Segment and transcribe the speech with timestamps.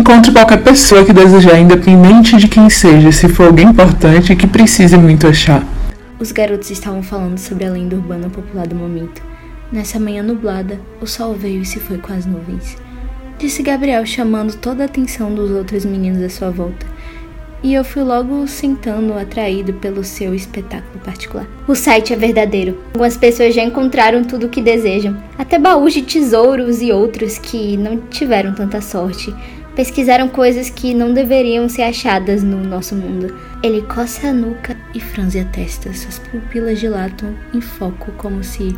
[0.00, 4.46] Encontre qualquer pessoa que desejar, independente de quem seja, se for alguém importante e que
[4.46, 5.62] precise muito achar.
[6.18, 9.22] Os garotos estavam falando sobre a lenda urbana popular do momento.
[9.70, 12.78] Nessa manhã nublada, o sol veio e se foi com as nuvens.
[13.38, 16.86] Disse Gabriel, chamando toda a atenção dos outros meninos à sua volta.
[17.62, 21.46] E eu fui logo sentando, atraído pelo seu espetáculo particular.
[21.68, 22.78] O site é verdadeiro.
[22.94, 27.76] Algumas pessoas já encontraram tudo o que desejam, até baús de tesouros e outros que
[27.76, 29.34] não tiveram tanta sorte
[29.80, 33.34] pesquisaram coisas que não deveriam ser achadas no nosso mundo.
[33.62, 38.76] Ele coça a nuca e franze a testa, suas pupilas dilatam em foco, como se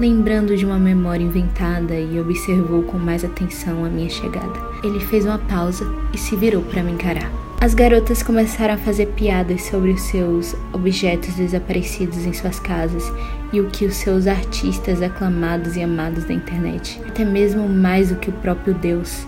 [0.00, 4.58] lembrando de uma memória inventada e observou com mais atenção a minha chegada.
[4.82, 7.30] Ele fez uma pausa e se virou para me encarar.
[7.60, 13.04] As garotas começaram a fazer piadas sobre os seus objetos desaparecidos em suas casas
[13.52, 18.16] e o que os seus artistas aclamados e amados da internet, até mesmo mais do
[18.16, 19.26] que o próprio Deus,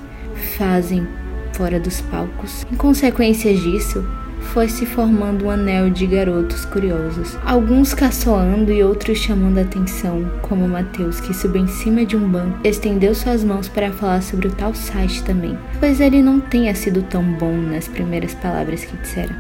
[0.57, 1.07] fazem
[1.53, 2.67] fora dos palcos.
[2.71, 4.05] Em consequência disso,
[4.53, 10.31] foi se formando um anel de garotos curiosos, alguns caçoando e outros chamando a atenção,
[10.43, 14.49] como Mateus, que subiu em cima de um banco, estendeu suas mãos para falar sobre
[14.49, 18.97] o tal site também, pois ele não tenha sido tão bom nas primeiras palavras que
[18.99, 19.35] disseram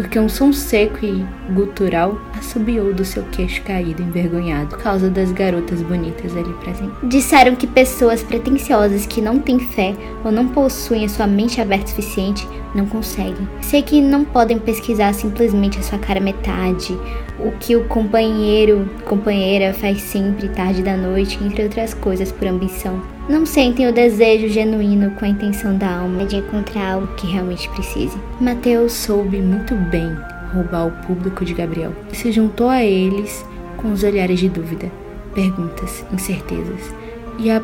[0.00, 5.30] porque um som seco e gutural assobiou do seu queixo caído envergonhado por causa das
[5.30, 6.96] garotas bonitas ali presentes.
[7.02, 11.84] Disseram que pessoas pretensiosas que não têm fé ou não possuem a sua mente aberta
[11.84, 13.46] o suficiente não conseguem.
[13.60, 16.98] Sei que não podem pesquisar simplesmente a sua cara metade,
[17.44, 23.02] o que o companheiro, companheira faz sempre tarde da noite, entre outras coisas por ambição.
[23.28, 27.68] Não sentem o desejo genuíno com a intenção da alma de encontrar algo que realmente
[27.70, 28.16] precise.
[28.40, 30.16] Mateus soube muito bem
[30.52, 33.44] roubar o público de Gabriel se juntou a eles
[33.76, 34.90] com os olhares de dúvida,
[35.34, 36.92] perguntas, incertezas
[37.38, 37.60] e a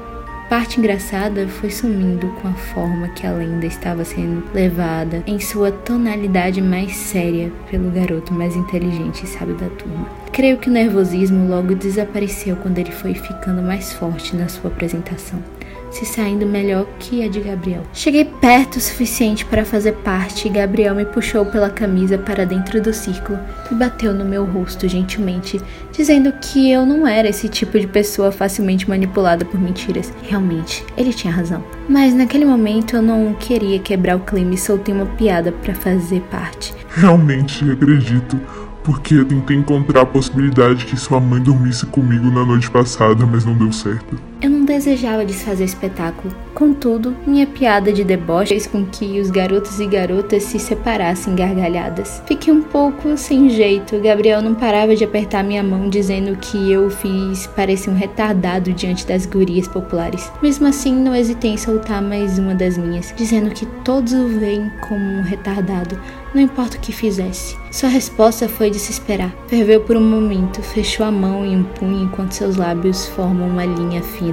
[0.49, 5.71] parte engraçada foi sumindo com a forma que a lenda estava sendo levada em sua
[5.73, 10.09] tonalidade mais séria pelo garoto mais inteligente e sábio da turma.
[10.33, 15.56] Creio que o nervosismo logo desapareceu quando ele foi ficando mais forte na sua apresentação
[15.97, 17.83] se saindo melhor que a de Gabriel.
[17.93, 22.83] Cheguei perto o suficiente para fazer parte e Gabriel me puxou pela camisa para dentro
[22.83, 23.39] do círculo
[23.71, 25.59] e bateu no meu rosto gentilmente,
[25.91, 30.13] dizendo que eu não era esse tipo de pessoa facilmente manipulada por mentiras.
[30.23, 31.65] Realmente, ele tinha razão.
[31.89, 36.21] Mas naquele momento eu não queria quebrar o clima e soltei uma piada para fazer
[36.31, 36.75] parte.
[36.91, 38.39] Realmente acredito
[38.85, 43.45] porque eu tentei encontrar a possibilidade que sua mãe dormisse comigo na noite passada, mas
[43.45, 44.17] não deu certo.
[44.41, 46.35] Eu não desejava desfazer o espetáculo.
[46.53, 52.23] Contudo, minha piada de deboche fez com que os garotos e garotas se separassem gargalhadas.
[52.27, 53.99] Fiquei um pouco sem jeito.
[53.99, 59.07] Gabriel não parava de apertar minha mão, dizendo que eu fiz parecer um retardado diante
[59.07, 60.31] das gurias populares.
[60.43, 64.71] Mesmo assim, não hesitei em soltar mais uma das minhas, dizendo que todos o veem
[64.87, 65.99] como um retardado,
[66.35, 67.57] não importa o que fizesse.
[67.71, 69.35] Sua resposta foi de se esperar.
[69.49, 73.65] Ferveu por um momento, fechou a mão em um punho enquanto seus lábios formam uma
[73.65, 74.26] linha fina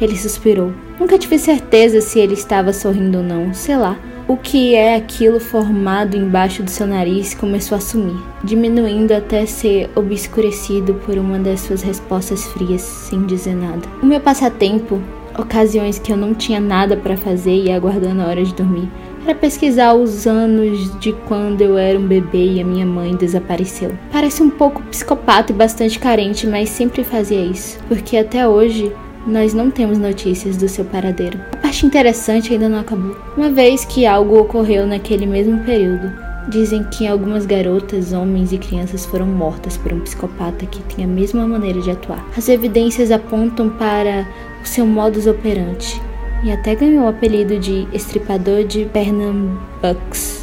[0.00, 0.72] Ele suspirou.
[0.98, 3.96] Nunca tive certeza se ele estava sorrindo ou não, sei lá.
[4.26, 9.90] O que é aquilo formado embaixo do seu nariz começou a sumir, diminuindo até ser
[9.94, 13.82] obscurecido por uma das suas respostas frias, sem dizer nada.
[14.02, 14.98] O meu passatempo
[15.38, 18.88] ocasiões que eu não tinha nada para fazer e aguardando a hora de dormir,
[19.24, 23.92] era pesquisar os anos de quando eu era um bebê e a minha mãe desapareceu.
[24.12, 28.92] Parece um pouco psicopata e bastante carente, mas sempre fazia isso, porque até hoje
[29.26, 31.38] nós não temos notícias do seu paradeiro.
[31.52, 33.16] A parte interessante ainda não acabou.
[33.36, 36.12] Uma vez que algo ocorreu naquele mesmo período,
[36.48, 41.08] dizem que algumas garotas, homens e crianças foram mortas por um psicopata que tem a
[41.08, 42.24] mesma maneira de atuar.
[42.36, 44.26] As evidências apontam para
[44.62, 46.00] o seu modus operandi
[46.42, 50.33] e até ganhou o apelido de Estripador de Pernambucks.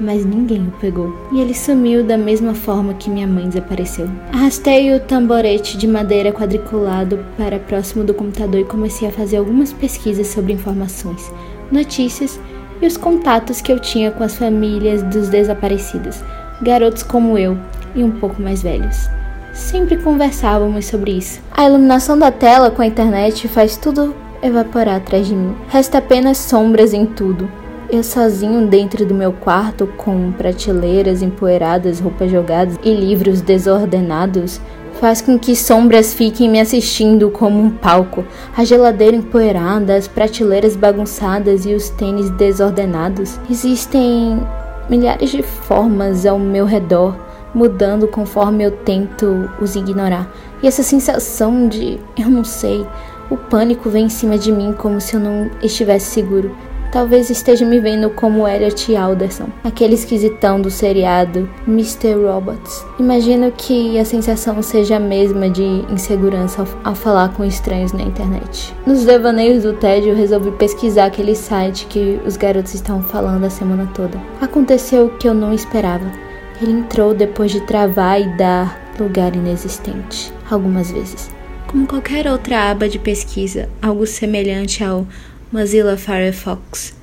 [0.00, 1.14] Mas ninguém o pegou.
[1.32, 4.08] E ele sumiu da mesma forma que minha mãe desapareceu.
[4.32, 9.72] Arrastei o tamborete de madeira quadriculado para próximo do computador e comecei a fazer algumas
[9.72, 11.30] pesquisas sobre informações,
[11.70, 12.40] notícias
[12.80, 16.20] e os contatos que eu tinha com as famílias dos desaparecidos,
[16.62, 17.56] garotos como eu
[17.94, 19.08] e um pouco mais velhos.
[19.52, 21.40] Sempre conversávamos sobre isso.
[21.52, 25.54] A iluminação da tela com a internet faz tudo evaporar atrás de mim.
[25.68, 27.48] Resta apenas sombras em tudo.
[27.92, 34.58] Eu sozinho dentro do meu quarto, com prateleiras empoeiradas, roupas jogadas e livros desordenados,
[34.94, 38.24] faz com que sombras fiquem me assistindo como um palco.
[38.56, 43.38] A geladeira empoeirada, as prateleiras bagunçadas e os tênis desordenados.
[43.50, 44.42] Existem
[44.88, 47.14] milhares de formas ao meu redor,
[47.54, 50.32] mudando conforme eu tento os ignorar.
[50.62, 52.86] E essa sensação de eu não sei,
[53.28, 56.56] o pânico vem em cima de mim como se eu não estivesse seguro.
[56.92, 62.12] Talvez esteja me vendo como Elliot Alderson, aquele esquisitão do seriado Mr.
[62.22, 62.84] Robots.
[63.00, 68.74] Imagino que a sensação seja a mesma de insegurança ao, falar com estranhos na internet.
[68.86, 73.90] Nos devaneios do tédio, resolvi pesquisar aquele site que os garotos estavam falando a semana
[73.94, 74.20] toda.
[74.38, 76.12] Aconteceu o que eu não esperava.
[76.60, 81.30] Ele entrou depois de travar e dar lugar inexistente, algumas vezes.
[81.66, 85.06] Como qualquer outra aba de pesquisa, algo semelhante ao
[85.52, 86.94] Mozilla Firefox.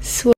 [0.00, 0.32] Sua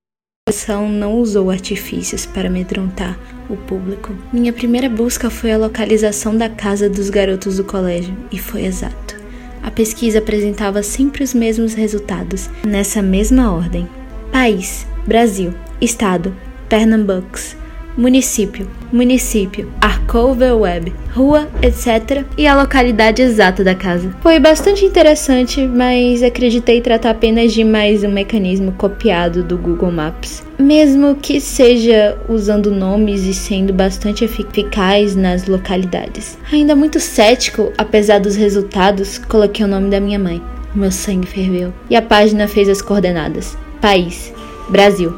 [0.45, 3.17] versão não usou artifícios para amedrontar
[3.49, 4.13] o público.
[4.33, 9.15] Minha primeira busca foi a localização da casa dos garotos do colégio, e foi exato.
[9.63, 13.87] A pesquisa apresentava sempre os mesmos resultados, nessa mesma ordem:
[14.33, 16.35] país, Brasil, estado,
[16.67, 17.39] Pernambuco,
[17.97, 22.25] município, município, Arcover Web, rua, etc.
[22.37, 24.15] e a localidade exata da casa.
[24.21, 30.43] Foi bastante interessante, mas acreditei tratar apenas de mais um mecanismo copiado do Google Maps.
[30.57, 36.37] Mesmo que seja usando nomes e sendo bastante eficaz nas localidades.
[36.51, 40.41] Ainda muito cético, apesar dos resultados, coloquei o nome da minha mãe.
[40.73, 41.73] Meu sangue ferveu.
[41.89, 44.33] E a página fez as coordenadas: país,
[44.69, 45.13] Brasil,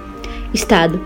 [0.54, 1.00] estado,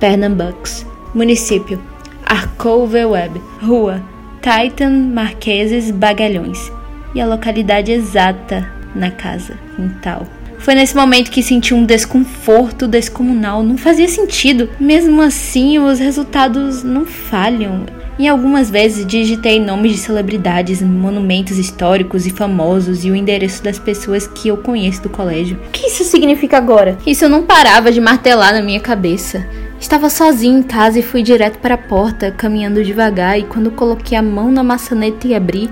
[0.00, 1.80] Pernambuco, Município:
[2.24, 3.40] Arcover Web.
[3.62, 4.02] Rua:
[4.40, 6.72] Titan Marqueses Bagalhões.
[7.14, 10.26] E a localidade exata na casa, quintal.
[10.58, 13.62] Foi nesse momento que senti um desconforto descomunal.
[13.62, 14.70] Não fazia sentido.
[14.78, 17.84] Mesmo assim, os resultados não falham.
[18.18, 23.78] Em algumas vezes digitei nomes de celebridades, monumentos históricos e famosos e o endereço das
[23.78, 25.58] pessoas que eu conheço do colégio.
[25.66, 26.96] O que isso significa agora?
[27.06, 29.44] Isso não parava de martelar na minha cabeça.
[29.82, 34.16] Estava sozinho em casa e fui direto para a porta, caminhando devagar, e quando coloquei
[34.16, 35.68] a mão na maçaneta e abri,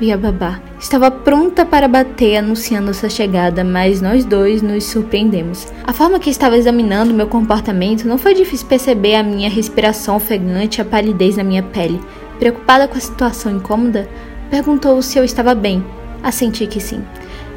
[0.00, 0.60] vi a babá.
[0.78, 5.66] Estava pronta para bater, anunciando sua chegada, mas nós dois nos surpreendemos.
[5.84, 10.78] A forma que estava examinando meu comportamento não foi difícil perceber a minha respiração ofegante
[10.78, 12.00] e a palidez na minha pele.
[12.38, 14.08] Preocupada com a situação incômoda,
[14.48, 15.84] perguntou se eu estava bem.
[16.22, 17.02] Assenti que sim.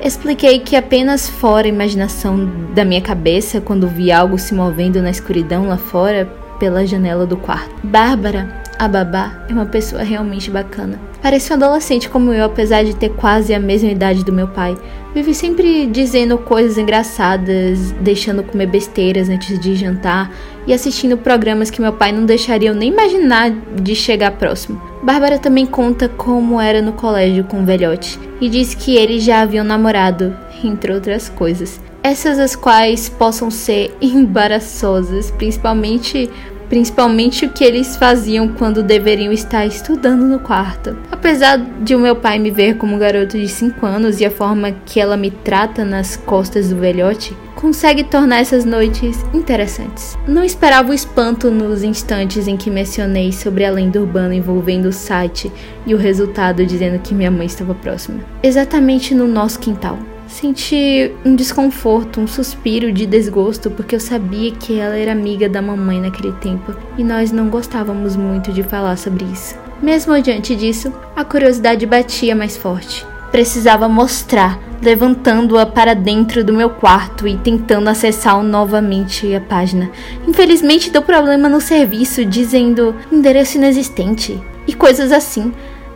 [0.03, 5.11] Expliquei que apenas fora a imaginação da minha cabeça quando vi algo se movendo na
[5.11, 6.25] escuridão lá fora
[6.59, 7.69] pela janela do quarto.
[7.83, 10.99] Bárbara, a babá, é uma pessoa realmente bacana.
[11.21, 14.75] Parece um adolescente como eu, apesar de ter quase a mesma idade do meu pai.
[15.13, 20.31] Vive sempre dizendo coisas engraçadas, deixando comer besteiras antes de jantar
[20.65, 24.81] e assistindo programas que meu pai não deixaria eu nem imaginar de chegar próximo.
[25.03, 29.41] Bárbara também conta como era no colégio com o velhote e diz que eles já
[29.41, 31.79] haviam namorado, entre outras coisas.
[32.03, 36.29] Essas as quais possam ser embaraçosas, principalmente
[36.71, 40.95] principalmente o que eles faziam quando deveriam estar estudando no quarto.
[41.11, 44.31] Apesar de o meu pai me ver como um garoto de 5 anos e a
[44.31, 50.17] forma que ela me trata nas costas do velhote, consegue tornar essas noites interessantes.
[50.27, 54.91] Não esperava o espanto nos instantes em que mencionei sobre a lenda urbana envolvendo o
[54.91, 55.51] site
[55.85, 58.19] e o resultado dizendo que minha mãe estava próxima.
[58.41, 59.99] Exatamente no nosso quintal.
[60.27, 65.61] Senti um desconforto, um suspiro de desgosto, porque eu sabia que ela era amiga da
[65.61, 69.55] mamãe naquele tempo e nós não gostávamos muito de falar sobre isso.
[69.81, 73.10] Mesmo diante disso, a curiosidade batia mais forte.
[73.31, 79.89] Precisava mostrar, levantando-a para dentro do meu quarto e tentando acessar novamente a página.
[80.27, 85.53] Infelizmente deu problema no serviço, dizendo endereço inexistente e coisas assim.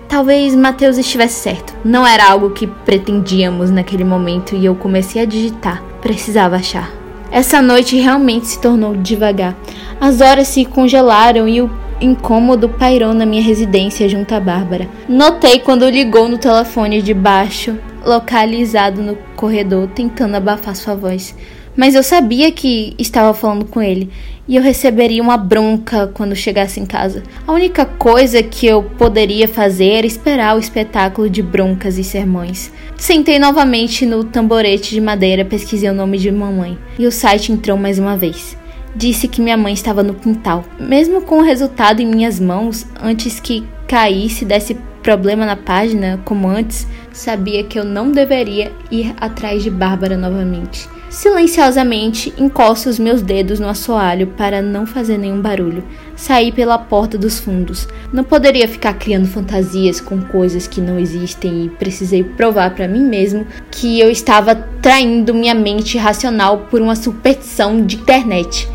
[0.07, 1.73] Talvez Mateus estivesse certo.
[1.83, 5.83] Não era algo que pretendíamos naquele momento e eu comecei a digitar.
[5.99, 6.89] Precisava achar.
[7.31, 9.55] Essa noite realmente se tornou devagar.
[9.99, 11.69] As horas se congelaram e o
[12.01, 14.87] incômodo pairou na minha residência junto a Bárbara.
[15.07, 21.35] Notei quando ligou no telefone de baixo, localizado no corredor, tentando abafar sua voz.
[21.75, 24.09] Mas eu sabia que estava falando com ele
[24.47, 27.23] e eu receberia uma bronca quando chegasse em casa.
[27.45, 32.71] A única coisa que eu poderia fazer era esperar o espetáculo de broncas e sermões.
[32.95, 37.77] Sentei novamente no tamborete de madeira, pesquisei o nome de mamãe e o site entrou
[37.77, 38.55] mais uma vez.
[38.95, 40.63] Disse que minha mãe estava no quintal.
[40.79, 46.47] Mesmo com o resultado em minhas mãos, antes que caísse desse problema na página, como
[46.47, 50.87] antes, sabia que eu não deveria ir atrás de Bárbara novamente.
[51.09, 55.83] Silenciosamente encosto os meus dedos no assoalho para não fazer nenhum barulho.
[56.15, 57.87] Saí pela porta dos fundos.
[58.11, 63.03] Não poderia ficar criando fantasias com coisas que não existem e precisei provar para mim
[63.03, 68.67] mesmo que eu estava traindo minha mente racional por uma superstição de internet.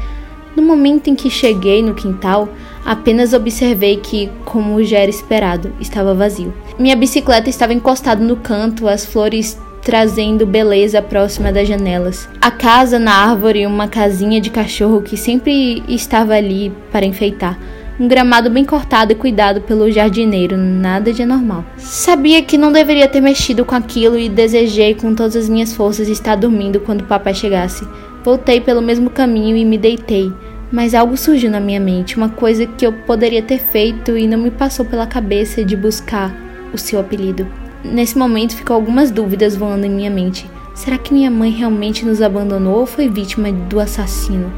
[0.56, 2.48] No momento em que cheguei no quintal,
[2.84, 6.52] apenas observei que, como já era esperado, estava vazio.
[6.78, 12.28] Minha bicicleta estava encostada no canto, as flores trazendo beleza próxima das janelas.
[12.40, 17.58] A casa na árvore, uma casinha de cachorro que sempre estava ali para enfeitar.
[17.98, 21.64] Um gramado bem cortado e cuidado pelo jardineiro, nada de anormal.
[21.76, 26.08] Sabia que não deveria ter mexido com aquilo e desejei com todas as minhas forças
[26.08, 27.86] estar dormindo quando o papai chegasse.
[28.24, 30.32] Voltei pelo mesmo caminho e me deitei.
[30.70, 34.38] Mas algo surgiu na minha mente, uma coisa que eu poderia ter feito e não
[34.38, 36.32] me passou pela cabeça de buscar
[36.72, 37.46] o seu apelido.
[37.84, 40.48] Nesse momento ficou algumas dúvidas voando em minha mente.
[40.74, 44.52] Será que minha mãe realmente nos abandonou ou foi vítima do assassino?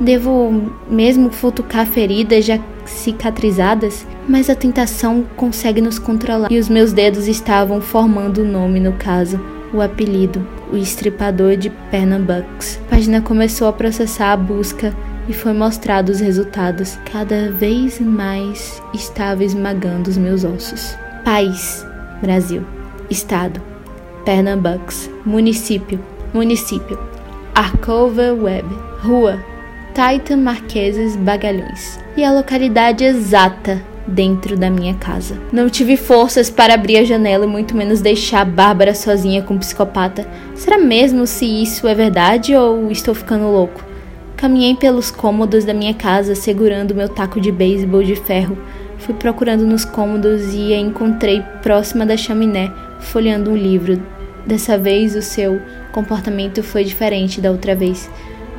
[0.00, 4.06] Devo mesmo futucar feridas já cicatrizadas?
[4.28, 8.92] Mas a tentação consegue nos controlar e os meus dedos estavam formando o nome no
[8.92, 9.40] caso,
[9.72, 12.80] o apelido, o estripador de Pernambucks.
[12.86, 14.92] A página começou a processar a busca
[15.28, 16.98] e foi mostrado os resultados.
[17.10, 20.96] Cada vez mais estava esmagando os meus ossos.
[21.24, 21.86] País
[22.20, 22.66] Brasil.
[23.08, 23.62] Estado:
[24.24, 25.08] Pernambucos.
[25.24, 26.00] Município:
[26.32, 26.98] Município.
[27.54, 28.66] Arcova Web.
[29.00, 29.38] Rua:
[29.94, 32.00] Titan Marqueses Bagalhões.
[32.16, 35.36] E a localidade exata dentro da minha casa.
[35.52, 39.54] Não tive forças para abrir a janela e muito menos deixar a Bárbara sozinha com
[39.54, 40.26] o psicopata.
[40.54, 43.84] Será mesmo se isso é verdade ou estou ficando louco?
[44.36, 48.58] Caminhei pelos cômodos da minha casa segurando meu taco de beisebol de ferro
[49.04, 54.00] Fui procurando nos cômodos e a encontrei próxima da chaminé, folheando um livro.
[54.46, 55.60] Dessa vez o seu
[55.92, 58.10] comportamento foi diferente da outra vez,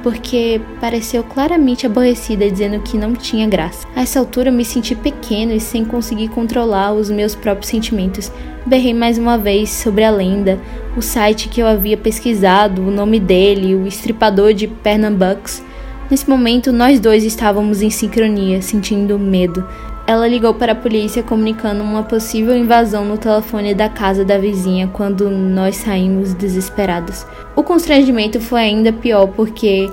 [0.06, 3.88] porque pareceu claramente aborrecida, dizendo que não tinha graça.
[3.96, 8.32] A essa altura me senti pequeno e sem conseguir controlar os meus próprios sentimentos.
[8.68, 10.60] Berrei mais uma vez sobre a lenda,
[10.96, 15.64] o site que eu havia pesquisado, o nome dele, o estripador de Pernambucks.
[16.08, 19.68] Nesse momento, nós dois estávamos em sincronia, sentindo medo.
[20.08, 24.88] Ela ligou para a polícia comunicando uma possível invasão no telefone da casa da vizinha
[24.94, 27.26] quando nós saímos desesperados.
[27.56, 29.90] O constrangimento foi ainda pior porque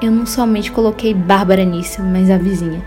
[0.00, 2.80] eu não somente coloquei Bárbara nisso, mas a vizinha.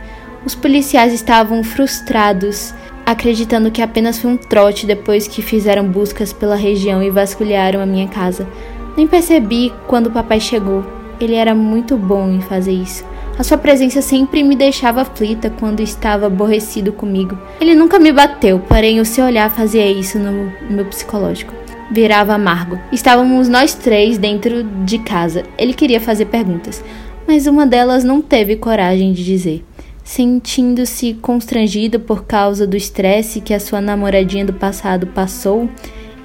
[0.45, 2.74] Os policiais estavam frustrados,
[3.05, 7.86] acreditando que apenas foi um trote depois que fizeram buscas pela região e vasculharam a
[7.86, 8.48] minha casa.
[8.95, 10.86] Nem percebi quando o papai chegou.
[11.19, 13.03] Ele era muito bom em fazer isso.
[13.39, 17.38] A sua presença sempre me deixava aflita quando estava aborrecido comigo.
[17.62, 21.53] Ele nunca me bateu, porém o seu olhar fazia isso no meu psicológico.
[21.89, 22.77] Virava amargo.
[22.91, 25.46] Estávamos nós três dentro de casa.
[25.58, 26.84] Ele queria fazer perguntas,
[27.25, 29.63] mas uma delas não teve coragem de dizer.
[30.03, 35.69] Sentindo-se constrangido por causa do estresse que a sua namoradinha do passado passou,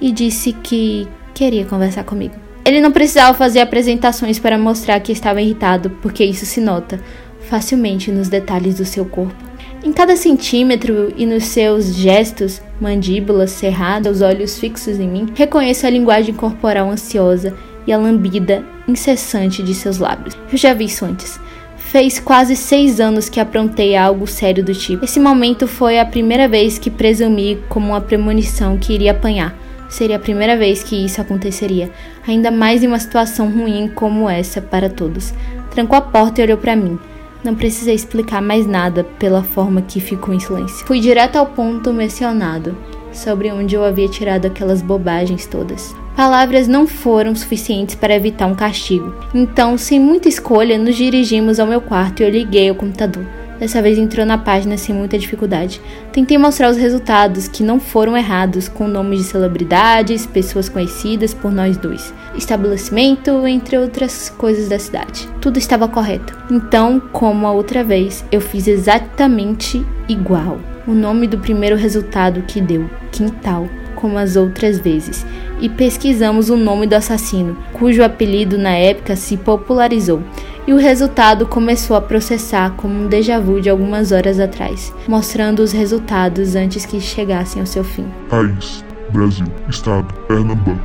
[0.01, 2.44] e disse que queria conversar comigo.
[2.65, 6.99] Ele não precisava fazer apresentações para mostrar que estava irritado, porque isso se nota
[7.41, 9.35] facilmente nos detalhes do seu corpo.
[9.83, 15.85] Em cada centímetro e nos seus gestos, mandíbula cerrada, os olhos fixos em mim, reconheço
[15.85, 17.55] a linguagem corporal ansiosa
[17.85, 20.35] e a lambida incessante de seus lábios.
[20.51, 21.39] Eu já vi isso antes.
[21.77, 25.05] Fez quase seis anos que aprontei algo sério do tipo.
[25.05, 29.55] Esse momento foi a primeira vez que presumi como uma premonição que iria apanhar
[29.95, 31.89] Seria a primeira vez que isso aconteceria,
[32.27, 35.33] ainda mais em uma situação ruim como essa para todos.
[35.71, 36.99] Trancou a porta e olhou para mim.
[37.41, 40.85] Não precisei explicar mais nada pela forma que ficou em silêncio.
[40.85, 42.75] Fui direto ao ponto mencionado.
[43.13, 45.95] sobre onde eu havia tirado aquelas bobagens todas.
[46.17, 49.15] Palavras não foram suficientes para evitar um castigo.
[49.33, 53.25] Então, sem muita escolha, nos dirigimos ao meu quarto e eu liguei o computador.
[53.59, 55.81] Dessa vez entrou na página sem muita dificuldade.
[56.11, 61.51] Tentei mostrar os resultados, que não foram errados, com nomes de celebridades, pessoas conhecidas por
[61.51, 65.27] nós dois, estabelecimento, entre outras coisas da cidade.
[65.39, 66.37] Tudo estava correto.
[66.51, 70.59] Então, como a outra vez, eu fiz exatamente igual.
[70.85, 75.25] O nome do primeiro resultado que deu, Quintal, como as outras vezes,
[75.59, 80.21] e pesquisamos o nome do assassino, cujo apelido na época se popularizou
[80.67, 85.59] e o resultado começou a processar como um déjà vu de algumas horas atrás, mostrando
[85.59, 88.05] os resultados antes que chegassem ao seu fim.
[88.29, 90.79] País, Brasil, Estado, Pernambuco,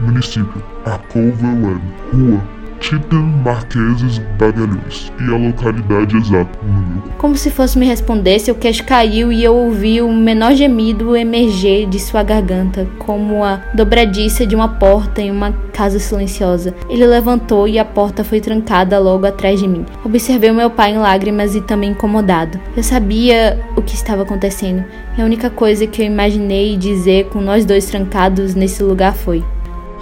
[0.00, 2.42] Município, Arcoverland, Rua,
[2.82, 6.58] Tito Marqueses Bagalhões e a localidade exata.
[7.16, 11.88] Como se fosse me responder, seu queixo caiu e eu ouvi o menor gemido emerger
[11.88, 16.74] de sua garganta, como a dobradiça de uma porta em uma casa silenciosa.
[16.90, 19.86] Ele levantou e a porta foi trancada logo atrás de mim.
[20.04, 22.58] Observei meu pai em lágrimas e também incomodado.
[22.76, 24.84] Eu sabia o que estava acontecendo,
[25.16, 29.44] a única coisa que eu imaginei dizer com nós dois trancados nesse lugar foi: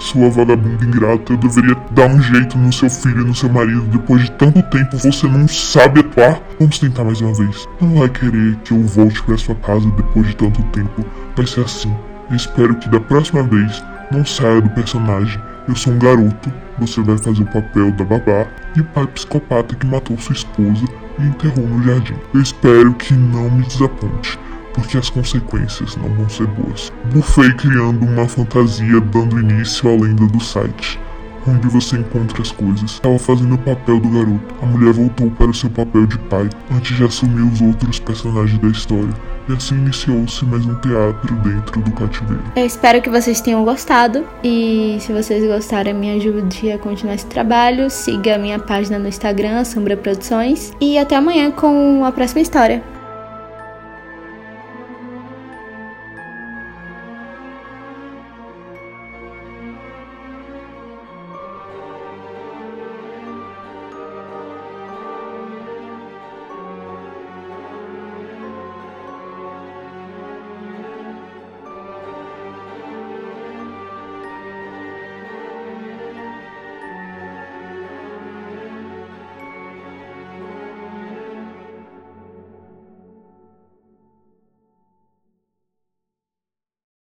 [0.01, 3.83] sua vagabunda ingrata, eu deveria dar um jeito no seu filho e no seu marido.
[3.83, 6.41] Depois de tanto tempo, você não sabe atuar?
[6.59, 7.69] Vamos tentar mais uma vez.
[7.81, 11.05] Não vai querer que eu volte para sua casa depois de tanto tempo.
[11.37, 11.95] Vai ser assim.
[12.31, 15.41] Eu espero que da próxima vez não saia do personagem.
[15.69, 19.77] Eu sou um garoto, você vai fazer o papel da babá e o pai psicopata
[19.77, 20.85] que matou sua esposa
[21.19, 22.17] e enterrou no jardim.
[22.35, 24.39] Eu espero que não me desaponte
[24.75, 26.93] porque as consequências não vão ser boas.
[27.13, 30.99] Bufei criando uma fantasia dando início à lenda do site,
[31.47, 32.93] onde você encontra as coisas.
[32.93, 34.55] Estava fazendo o papel do garoto.
[34.63, 38.69] A mulher voltou para seu papel de pai, antes de assumir os outros personagens da
[38.69, 39.15] história.
[39.49, 42.45] E assim iniciou-se mais um teatro dentro do cativeiro.
[42.55, 44.25] Eu espero que vocês tenham gostado.
[44.45, 47.91] E se vocês gostaram, me ajude a continuar esse trabalho.
[47.91, 50.73] Siga a minha página no Instagram, Sombra Produções.
[50.81, 53.00] E até amanhã com a próxima história.